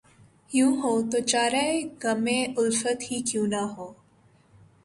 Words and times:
یوں 0.51 0.73
ہو‘ 0.81 0.91
تو 1.09 1.17
چارۂ 1.31 1.67
غمِ 2.01 2.25
الفت 2.59 2.99
ہی 3.07 3.17
کیوں 3.27 3.47
نہ 3.53 3.61
ہو 3.73 3.87